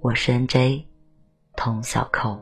[0.00, 0.86] 我是 N.J.
[1.56, 2.38] 童小扣。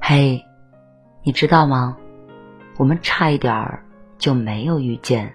[0.00, 0.42] 嘿，
[1.22, 1.98] 你知道吗？
[2.78, 3.84] 我们差一点儿
[4.16, 5.34] 就没有遇见。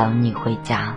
[0.00, 0.96] 等你回家。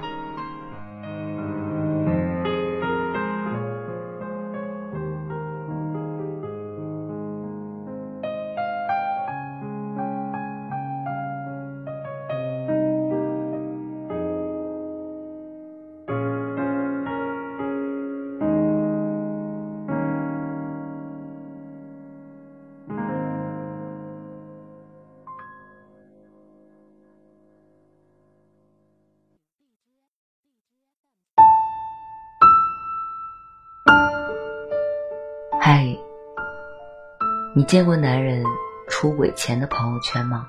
[37.56, 38.44] 你见过男人
[38.88, 40.48] 出轨前的朋友圈吗？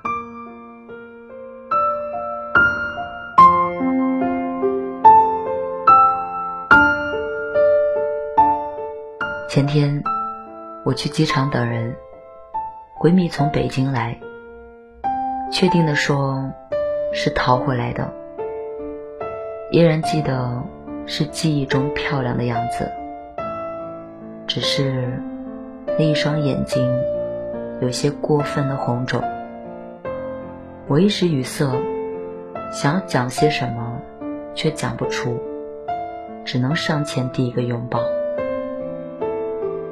[9.51, 10.03] 前天
[10.83, 11.95] 我去机场等人，
[12.99, 14.19] 闺蜜从北京来，
[15.53, 16.51] 确定的说
[17.13, 18.11] 是逃回来的，
[19.71, 20.63] 依然记得
[21.05, 22.91] 是记忆中漂亮的样子。
[24.47, 25.23] 只是
[25.97, 26.85] 那一双眼睛
[27.81, 29.23] 有些过分的红肿，
[30.89, 31.65] 我一时语塞，
[32.73, 34.03] 想要讲些什么，
[34.57, 35.41] 却讲不出，
[36.45, 38.01] 只能上前递一个拥抱。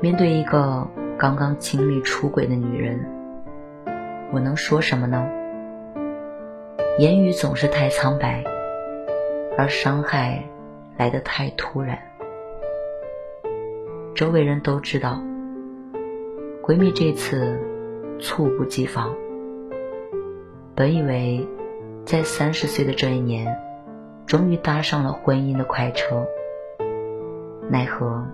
[0.01, 0.85] 面对一个
[1.17, 2.99] 刚刚经历出轨的女人，
[4.33, 5.25] 我能说什么呢？
[6.99, 8.43] 言语总是太苍白，
[9.57, 10.43] 而伤害
[10.97, 11.97] 来得太突然。
[14.17, 15.23] 周围人都知道，
[16.63, 17.59] 闺蜜这次
[18.21, 19.13] 猝不及防。
[20.77, 21.45] 本以为
[22.05, 23.59] 在三十岁的这一年，
[24.27, 26.25] 终于搭上了婚姻的快车，
[27.69, 28.25] 奈何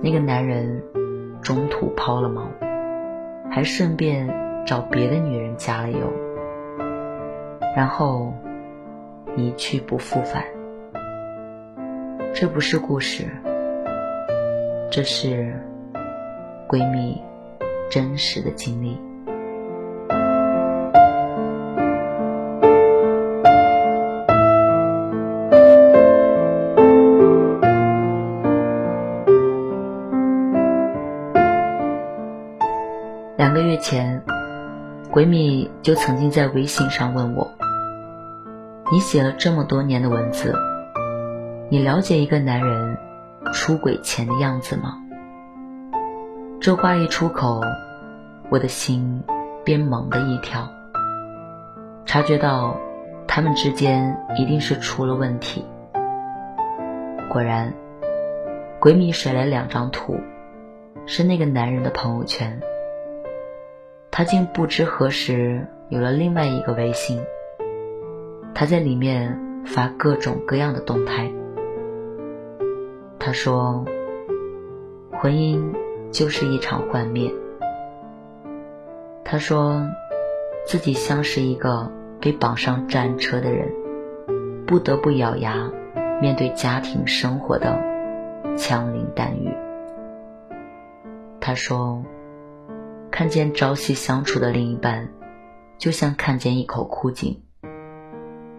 [0.00, 0.82] 那个男人
[1.42, 2.44] 中途抛了锚，
[3.50, 4.26] 还顺便
[4.64, 6.10] 找别的女人加了油，
[7.76, 8.32] 然后
[9.36, 10.42] 一去不复返。
[12.32, 13.26] 这不是故事，
[14.90, 15.54] 这是
[16.66, 17.22] 闺蜜
[17.94, 18.98] 真实的经历。
[33.36, 34.20] 两个月前，
[35.12, 37.48] 闺蜜就曾经在微信上问我
[38.90, 40.52] ：“你写了这么多年的文字，
[41.70, 42.98] 你了解一个男人
[43.52, 44.98] 出轨前的样子吗？”
[46.60, 47.60] 这话一出口，
[48.54, 49.20] 我的心
[49.64, 50.70] 便猛地一跳，
[52.06, 52.76] 察觉到
[53.26, 55.64] 他们之间一定是出了问题。
[57.28, 57.74] 果然，
[58.80, 60.20] 闺蜜甩来两张图，
[61.04, 62.60] 是那个男人的朋友圈。
[64.12, 67.20] 他竟不知何时有了另外一个微信，
[68.54, 69.36] 他在里面
[69.66, 71.28] 发各种各样的动态。
[73.18, 73.84] 他说
[75.10, 75.60] ：“婚姻
[76.12, 77.34] 就是一场幻灭。”
[79.24, 79.88] 他说
[80.66, 81.90] 自己像是一个
[82.20, 83.72] 被绑上战车的人，
[84.66, 85.70] 不得不咬牙
[86.20, 87.78] 面对家庭生活的
[88.56, 89.52] 枪林弹雨。
[91.40, 92.04] 他说。
[93.10, 95.08] 看见朝夕相处的另一半，
[95.78, 97.40] 就像看见一口枯井，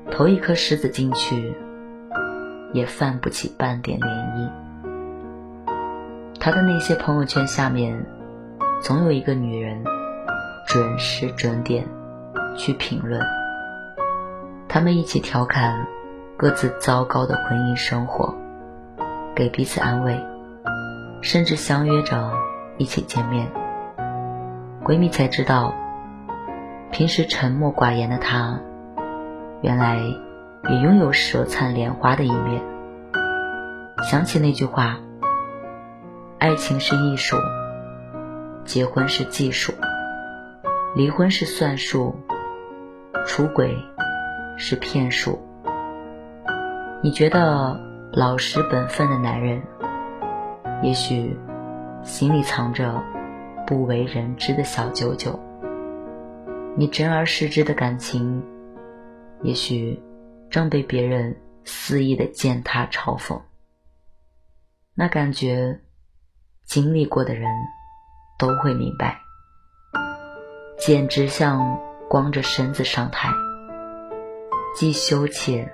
[0.09, 1.53] 投一颗石子进去，
[2.71, 4.49] 也泛不起半点涟漪。
[6.39, 8.05] 他的那些朋友圈下面，
[8.81, 9.83] 总有一个女人，
[10.65, 11.87] 准时准点
[12.57, 13.21] 去评论。
[14.67, 15.87] 他们一起调侃
[16.37, 18.35] 各自糟糕的婚姻生活，
[19.33, 20.19] 给彼此安慰，
[21.21, 22.31] 甚至相约着
[22.77, 23.49] 一起见面。
[24.83, 25.73] 闺蜜才知道，
[26.91, 28.59] 平时沉默寡言的她，
[29.61, 29.97] 原来
[30.69, 32.61] 也拥有舌灿莲花的一面。
[34.03, 34.97] 想起那句话
[36.37, 37.37] ：“爱情是艺术，
[38.65, 39.73] 结婚是技术，
[40.95, 42.15] 离婚是算数，
[43.27, 43.75] 出轨
[44.57, 45.39] 是骗术。”
[47.03, 47.79] 你觉得
[48.13, 49.61] 老实本分的男人，
[50.81, 51.37] 也许
[52.03, 53.03] 心里藏着。
[53.67, 55.39] 不为人知的小九九，
[56.77, 58.43] 你真而实之的感情，
[59.41, 59.99] 也许
[60.51, 63.41] 正被别人肆意的践踏嘲讽。
[64.93, 65.79] 那感觉，
[66.63, 67.49] 经历过的人
[68.37, 69.19] 都会明白，
[70.85, 73.29] 简直像光着身子上台，
[74.75, 75.67] 既羞怯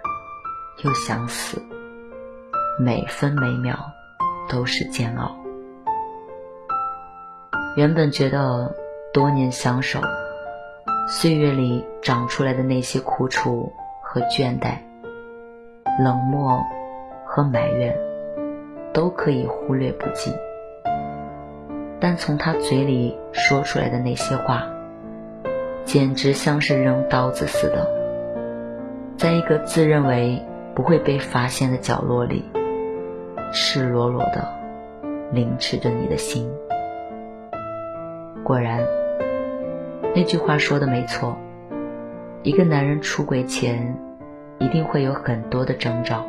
[0.86, 1.62] 又想死，
[2.80, 3.78] 每分每秒
[4.48, 5.36] 都是煎熬。
[7.76, 8.74] 原本觉得
[9.14, 10.00] 多年相守，
[11.10, 13.70] 岁月里长出来的那些苦楚
[14.02, 14.78] 和倦怠、
[16.02, 16.58] 冷漠
[17.26, 17.94] 和埋怨，
[18.94, 20.34] 都可以忽略不计。
[22.00, 24.66] 但从他嘴里说出来的那些话，
[25.86, 27.88] 简直像是扔刀子似的，
[29.18, 30.42] 在一个自认为
[30.74, 32.46] 不会被发现的角落里，
[33.52, 34.48] 赤裸裸的
[35.32, 36.50] 凌迟着你的心。
[38.44, 38.86] 果然，
[40.16, 41.38] 那句话说的没错。
[42.44, 43.96] 一个男人出轨前，
[44.60, 46.26] 一定会有很多的征兆。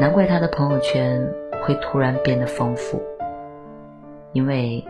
[0.00, 3.00] 难怪他的朋友圈会突然变得丰富，
[4.32, 4.84] 因为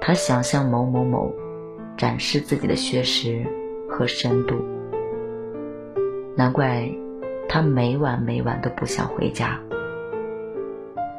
[0.00, 1.32] 他想向某某某
[1.98, 3.44] 展示自己的学识
[3.90, 4.54] 和深度。
[6.34, 6.88] 难怪
[7.48, 9.60] 他每晚每晚都不想回家，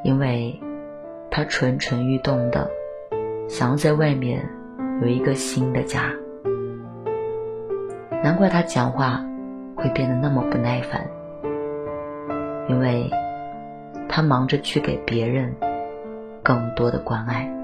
[0.04, 0.60] 因为
[1.30, 2.68] 他蠢蠢欲动的。
[3.50, 4.48] 想要在外面
[5.02, 6.14] 有一个新的家，
[8.24, 9.26] 难怪他讲话
[9.76, 11.06] 会变得那么不耐烦，
[12.70, 13.10] 因为
[14.08, 15.54] 他忙着去给别人
[16.44, 17.59] 更多的关爱。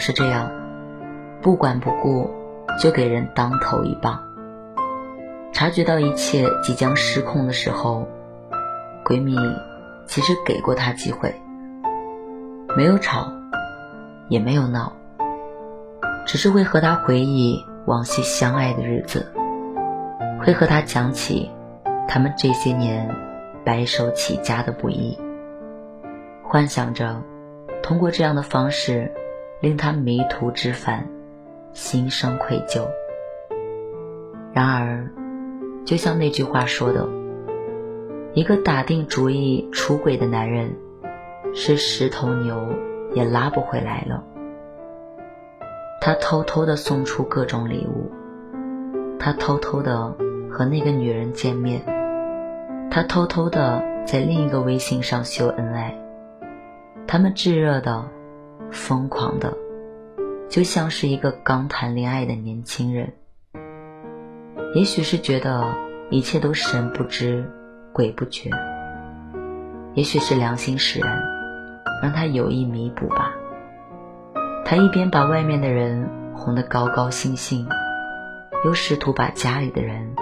[0.00, 0.50] 是这样，
[1.42, 2.30] 不管不顾
[2.80, 4.20] 就给人当头一棒。
[5.52, 8.08] 察觉到一切即将失控的时候，
[9.04, 9.36] 闺蜜
[10.06, 11.34] 其实给过他机会，
[12.76, 13.30] 没有吵，
[14.28, 14.92] 也没有闹，
[16.24, 19.30] 只是会和他回忆往昔相爱的日子，
[20.40, 21.50] 会和他讲起
[22.08, 23.14] 他们这些年
[23.64, 25.18] 白手起家的不易，
[26.42, 27.20] 幻想着
[27.82, 29.12] 通过这样的方式
[29.60, 31.06] 令他迷途知返，
[31.72, 32.86] 心生愧疚。
[34.52, 35.10] 然而。
[35.86, 37.08] 就像那句话说的，
[38.34, 40.76] 一个打定主意出轨的男人，
[41.54, 42.68] 是十头牛
[43.12, 44.22] 也拉不回来了。
[46.00, 48.12] 他偷偷的送出各种礼物，
[49.18, 50.14] 他偷偷的
[50.50, 51.82] 和那个女人见面，
[52.90, 55.98] 他偷偷的在另一个微信上秀恩爱，
[57.06, 58.04] 他们炙热的、
[58.72, 59.56] 疯狂的，
[60.48, 63.12] 就像是一个刚谈恋爱的年轻人。
[64.74, 65.74] 也许是觉得
[66.10, 67.44] 一切都神不知
[67.92, 68.50] 鬼不觉，
[69.94, 71.22] 也许是良心使然，
[72.02, 73.34] 让他有意弥补吧。
[74.64, 77.66] 他一边把外面的人哄得高高兴兴，
[78.64, 80.14] 又试图把家里的人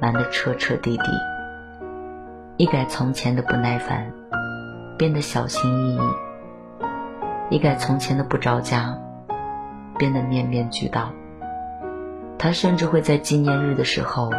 [0.00, 1.04] 瞒得彻彻底底，
[2.56, 4.12] 一改从前的不耐烦，
[4.96, 6.00] 变得小心翼翼；
[7.52, 8.98] 一改从前的不着家，
[9.98, 11.10] 变得面面俱到。
[12.38, 14.30] 他甚至会在纪念日的时候，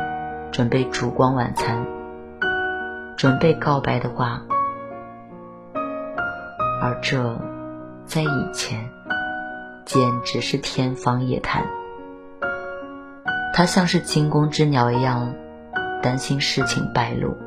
[0.52, 1.86] 准备烛光晚餐，
[3.16, 4.42] 准备告白的话，
[6.82, 7.38] 而这，
[8.04, 8.90] 在以前，
[9.86, 11.64] 简直是天方夜谭。
[13.54, 15.32] 他像是惊弓之鸟一样，
[16.02, 17.38] 担心事情败露，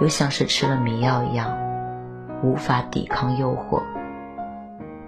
[0.00, 1.56] 又像是吃了迷药一样，
[2.42, 3.80] 无法抵抗诱惑，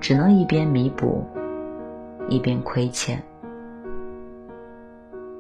[0.01, 1.27] 只能一边弥补，
[2.29, 3.23] 一边亏欠。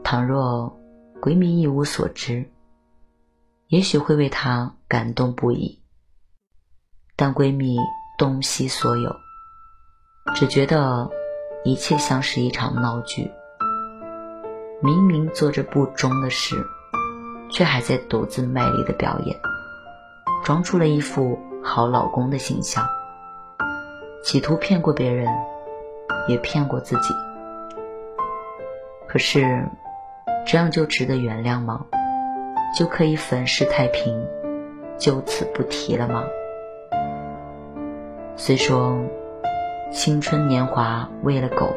[0.02, 0.74] 倘若
[1.20, 2.44] 闺蜜一无所知，
[3.68, 5.80] 也许会为他感动不已。
[7.16, 7.76] 但闺蜜
[8.18, 9.14] 洞悉所有，
[10.34, 11.10] 只觉得
[11.64, 13.30] 一切像是一场闹剧。
[14.80, 16.54] 明明做着不忠的事，
[17.50, 19.36] 却还在独自卖力的表演，
[20.44, 22.88] 装出了一副好老公的形象，
[24.24, 25.28] 企图骗过别人，
[26.28, 27.14] 也骗过自己。
[29.06, 29.64] 可是。
[30.46, 31.84] 这样就值得原谅吗？
[32.74, 34.26] 就可以粉饰太平，
[34.96, 36.24] 就此不提了吗？
[38.34, 38.98] 虽说
[39.92, 41.74] 青春年华喂了狗，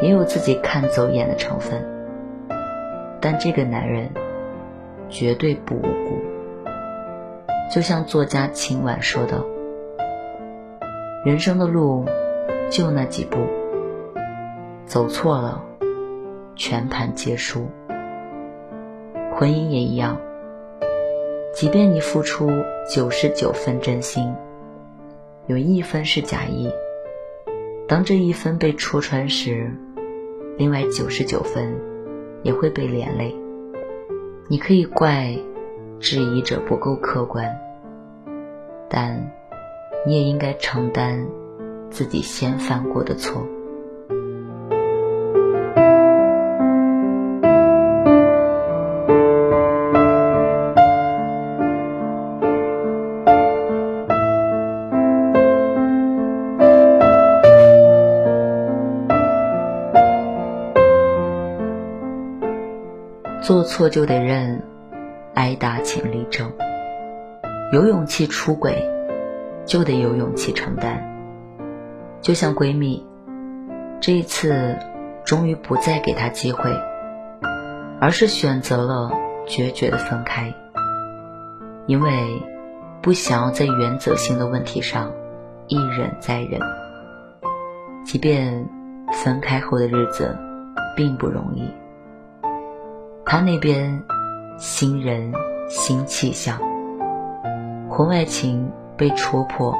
[0.00, 1.86] 也有自己看走眼的成分，
[3.20, 4.10] 但这个男人
[5.08, 6.20] 绝对不无辜。
[7.72, 9.44] 就像作家秦晚说的
[11.22, 12.06] ：“人生的路
[12.70, 13.38] 就那几步，
[14.86, 15.62] 走错了。”
[16.56, 17.68] 全盘皆输，
[19.34, 20.18] 婚姻也一样。
[21.54, 22.50] 即便你付出
[22.86, 24.34] 九十九分真心，
[25.46, 26.70] 有一分是假意，
[27.88, 29.70] 当这一分被戳穿时，
[30.58, 31.74] 另外九十九分
[32.42, 33.34] 也会被连累。
[34.48, 35.34] 你可以怪
[35.98, 37.58] 质疑者不够客观，
[38.88, 39.32] 但
[40.06, 41.26] 你也应该承担
[41.90, 43.46] 自己先犯过的错。
[63.42, 64.62] 做错就得认，
[65.34, 66.48] 挨打请立正。
[67.72, 68.88] 有勇气出轨，
[69.66, 71.06] 就得有勇气承担。
[72.20, 73.06] 就像闺蜜，
[74.00, 74.76] 这一次
[75.24, 76.70] 终于不再给她机会，
[78.00, 79.10] 而是选择了
[79.46, 80.52] 决绝的分开，
[81.86, 82.42] 因为
[83.00, 85.12] 不想要在原则性的问题上
[85.66, 86.60] 一忍再忍。
[88.04, 88.68] 即便
[89.12, 90.36] 分开后的日子
[90.96, 91.70] 并不容易。
[93.24, 94.02] 他那边，
[94.58, 95.32] 新人
[95.68, 96.58] 新气象，
[97.88, 99.74] 婚外情被戳破，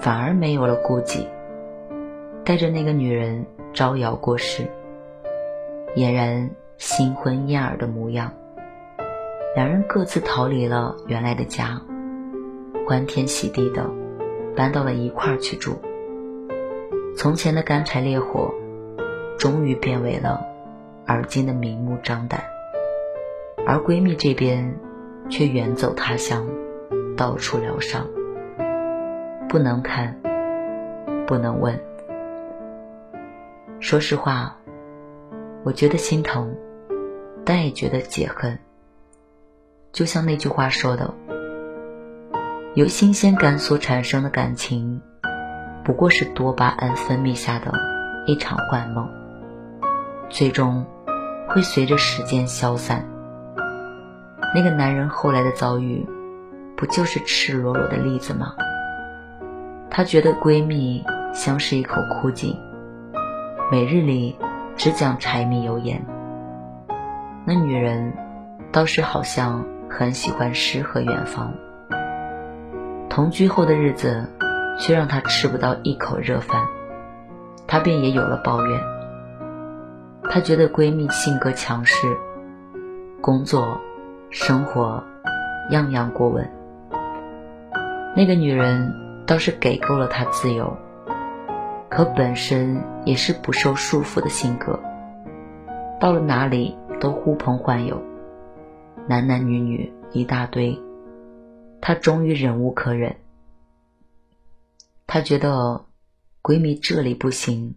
[0.00, 1.28] 反而没有了顾忌，
[2.46, 4.62] 带着那个女人招摇过市，
[5.94, 8.32] 俨然新婚燕尔的模样。
[9.54, 11.78] 两人各自逃离了原来的家，
[12.86, 13.84] 欢天喜地的
[14.56, 15.78] 搬到了一块儿去住。
[17.18, 18.50] 从前的干柴烈火，
[19.38, 20.46] 终于变为了
[21.04, 22.42] 而今的明目张胆。
[23.66, 24.74] 而闺蜜这边，
[25.28, 26.46] 却远走他乡，
[27.14, 28.06] 到处疗伤。
[29.48, 30.14] 不能看，
[31.26, 31.80] 不能问。
[33.80, 34.54] 说实话，
[35.64, 36.54] 我觉得心疼，
[37.46, 38.58] 但也觉得解恨。
[39.90, 41.14] 就像那句话说的
[42.76, 45.00] ：“由新鲜感所产生的感情，
[45.82, 47.72] 不过是多巴胺分泌下的
[48.26, 49.08] 一场幻梦，
[50.28, 50.84] 最终
[51.48, 53.02] 会随着时间消散。”
[54.54, 56.06] 那个男人后来的遭遇，
[56.76, 58.54] 不就是赤裸裸的例子吗？
[59.90, 62.56] 她觉得闺蜜像是一口枯井，
[63.72, 64.36] 每日里
[64.76, 66.04] 只讲柴米油盐。
[67.44, 68.12] 那女人
[68.70, 71.52] 倒是好像很喜欢诗和远方。
[73.08, 74.28] 同居后的日子，
[74.78, 76.62] 却让她吃不到一口热饭，
[77.66, 78.80] 她便也有了抱怨。
[80.30, 82.16] 她觉得闺蜜性格强势，
[83.20, 83.80] 工作、
[84.30, 85.02] 生活
[85.70, 86.48] 样样过问。
[88.14, 89.07] 那个女人。
[89.28, 90.74] 倒是给够了他自由，
[91.90, 94.80] 可本身也是不受束缚的性格，
[96.00, 98.02] 到了哪里都呼朋唤友，
[99.06, 100.80] 男男女女一大堆，
[101.82, 103.16] 她终于忍无可忍，
[105.06, 105.84] 她觉得
[106.42, 107.74] 闺蜜这里不行，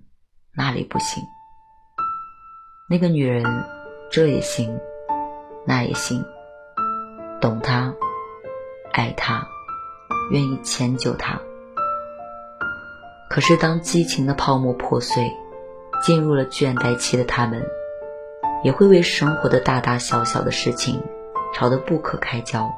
[0.55, 1.21] 那里不行，
[2.89, 3.43] 那个女人
[4.09, 4.79] 这也行，
[5.67, 6.23] 那也行，
[7.41, 7.93] 懂她，
[8.93, 9.45] 爱她。
[10.31, 11.41] 愿意迁就他，
[13.29, 15.29] 可是当激情的泡沫破碎，
[16.01, 17.61] 进入了倦怠期的他们，
[18.63, 21.03] 也会为生活的大大小小的事情
[21.53, 22.71] 吵得不可开交，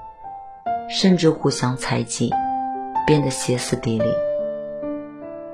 [0.90, 2.32] 甚至互相猜忌，
[3.06, 4.06] 变得歇斯底里。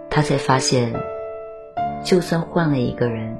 [0.09, 0.93] 他才发现，
[2.01, 3.37] 就算换了一个人，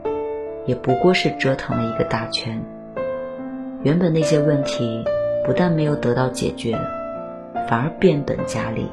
[0.66, 2.62] 也不过是折腾了一个大圈。
[3.84, 5.02] 原本那些问题
[5.46, 6.78] 不但没有得到解决。
[7.68, 8.88] 反而变本加厉，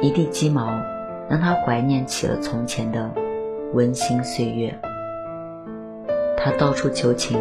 [0.00, 0.66] 一地鸡毛
[1.28, 3.10] 让他怀念起了从前的
[3.72, 4.78] 温馨岁月。
[6.36, 7.38] 他到处求情，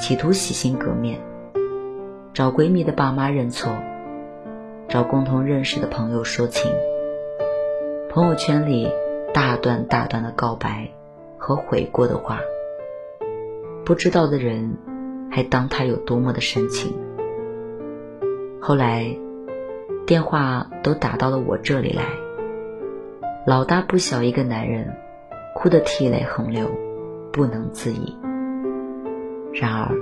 [0.00, 1.20] 企图洗心革面，
[2.32, 3.72] 找闺蜜的爸妈认错，
[4.88, 6.70] 找共同认识的朋友说情，
[8.10, 8.90] 朋友圈里
[9.32, 10.90] 大段大段的告白
[11.38, 12.40] 和悔过的话，
[13.84, 14.76] 不知道的人
[15.30, 16.92] 还当他有多么的深情。
[18.62, 19.16] 后来，
[20.06, 22.04] 电话都打到了我这里来。
[23.46, 24.94] 老大不小一个男人，
[25.54, 26.68] 哭得涕泪横流，
[27.32, 28.14] 不能自已。
[29.54, 29.96] 然而，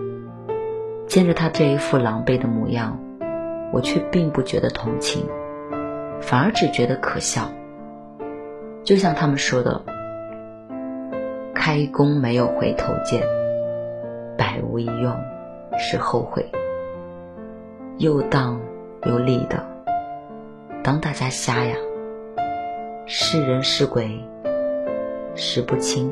[1.07, 2.99] 见着他这一副狼狈的模样，
[3.73, 5.25] 我却并不觉得同情，
[6.21, 7.49] 反而只觉得可笑。
[8.83, 9.83] 就像他们说的
[11.55, 13.23] ：“开弓没有回头箭，
[14.37, 15.17] 百无一用
[15.79, 16.45] 是后悔。”
[17.99, 18.61] 又当
[19.07, 19.61] 又立的，
[20.85, 21.75] 当大家瞎呀？
[23.07, 24.09] 是人是鬼，
[25.35, 26.09] 识不清。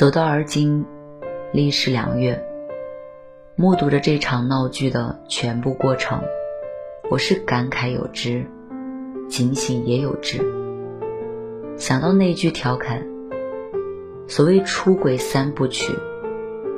[0.00, 0.86] 走到而今，
[1.52, 2.42] 历时两月，
[3.54, 6.22] 目睹着这场闹剧的全部过程，
[7.10, 8.46] 我是感慨有之，
[9.28, 10.38] 警醒也有之。
[11.76, 13.06] 想到那句调侃
[14.26, 15.92] ：“所谓出轨三部曲，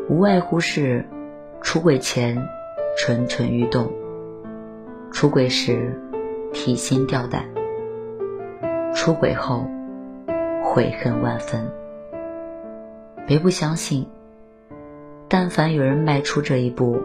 [0.09, 1.07] 无外乎是
[1.61, 2.37] 出轨前
[2.99, 3.89] 蠢蠢欲动，
[5.13, 5.97] 出轨时
[6.53, 7.45] 提心吊胆，
[8.93, 9.65] 出轨后
[10.65, 11.65] 悔恨万分。”
[13.27, 14.07] 别不相信，
[15.29, 17.01] 但凡有人迈出这一步，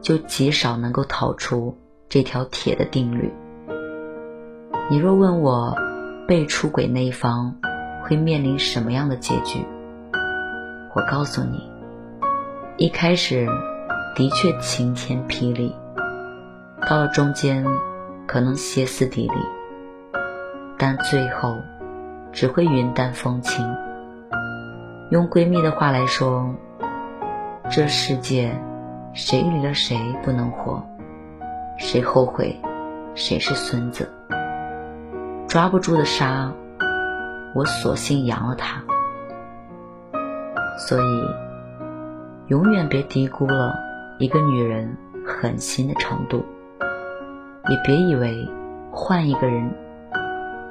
[0.00, 1.76] 就极少能够逃出
[2.08, 3.32] 这条铁的定律。
[4.88, 5.76] 你若问我，
[6.26, 7.56] 被出轨那一方
[8.04, 9.66] 会面临什么样的结局？
[10.94, 11.60] 我告诉你，
[12.76, 13.46] 一开始
[14.14, 15.74] 的确晴天霹雳，
[16.88, 17.66] 到了中间
[18.26, 19.40] 可能歇斯底里，
[20.78, 21.58] 但最后
[22.32, 23.66] 只会云淡风轻。
[25.10, 26.54] 用闺蜜的话来说，
[27.70, 28.54] 这世界
[29.14, 30.86] 谁离了谁不能活，
[31.78, 32.54] 谁后悔，
[33.14, 34.12] 谁是孙子。
[35.48, 36.52] 抓不住的沙，
[37.54, 38.82] 我索性扬了它。
[40.76, 41.24] 所以，
[42.48, 43.74] 永远别低估了
[44.18, 44.94] 一个女人
[45.26, 46.44] 狠心的程度，
[47.70, 48.46] 也别以为
[48.90, 49.72] 换一个人，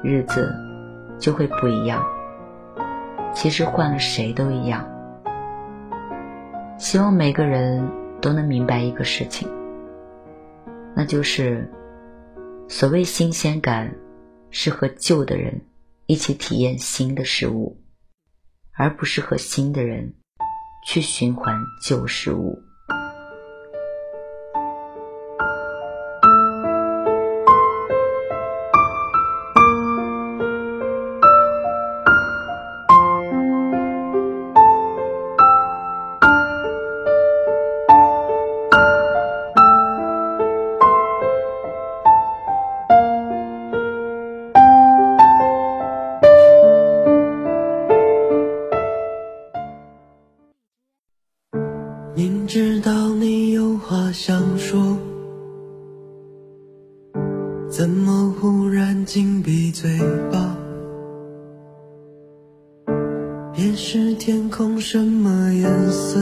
[0.04, 0.54] 日子
[1.18, 2.00] 就会不一样。
[3.34, 4.88] 其实换了谁都一样。
[6.78, 7.88] 希望每个人
[8.20, 9.48] 都能明白一个事情，
[10.94, 11.68] 那就是
[12.68, 13.94] 所谓新鲜感，
[14.50, 15.60] 是和旧的人
[16.06, 17.80] 一起体验新的事物，
[18.72, 20.14] 而不是和新的人
[20.86, 22.62] 去循环旧事物。
[64.18, 66.18] 天空什么颜色，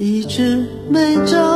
[0.00, 1.49] 一直没找。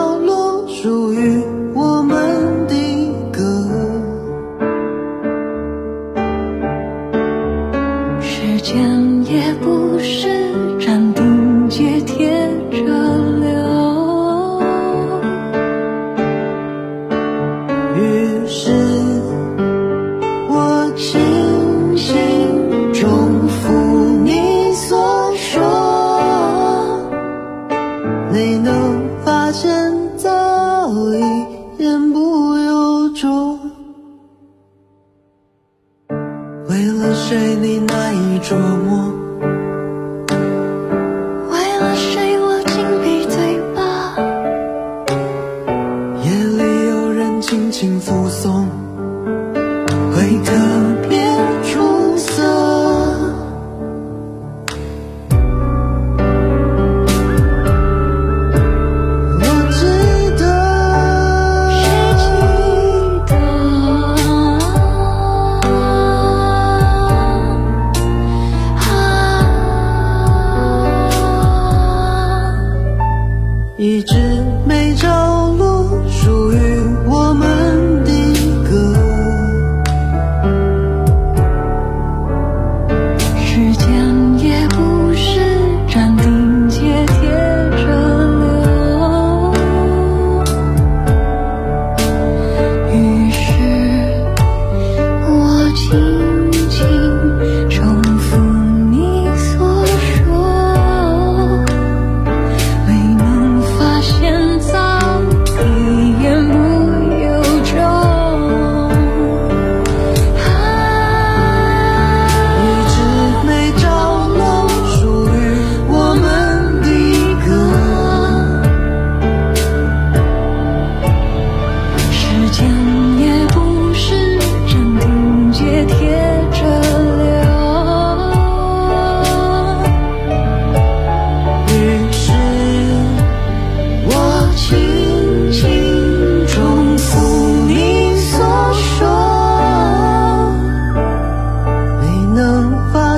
[47.85, 48.84] 轻抚送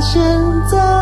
[0.00, 0.20] 现
[0.70, 0.95] 在